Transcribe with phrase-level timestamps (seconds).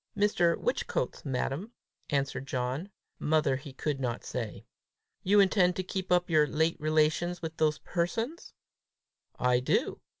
[0.17, 0.57] "Mr.
[0.57, 1.73] Whichcote's, madam,"
[2.09, 4.65] answered John: mother he could not say.
[5.21, 8.55] "You intend to keep up your late relations with those persons?"
[9.37, 10.01] "I do."